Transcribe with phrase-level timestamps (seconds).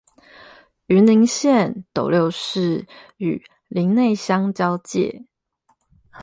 [0.87, 5.25] 雲林縣斗六市與林內鄉交界